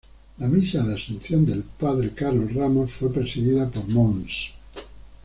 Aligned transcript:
La 0.39 0.47
Misa 0.47 0.81
de 0.81 0.95
asunción 0.95 1.45
del 1.45 1.61
padre 1.61 2.09
Carlos 2.15 2.55
Ramos 2.55 2.91
fue 2.91 3.13
presidida 3.13 3.69
por 3.69 3.87
Mons. 3.87 4.47